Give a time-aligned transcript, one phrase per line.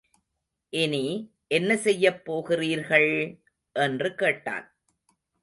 [0.73, 1.01] இனி,
[1.47, 3.11] என்ன செய்யப் போகிறீர்கள்!
[3.75, 4.67] என்று கேட்டான்.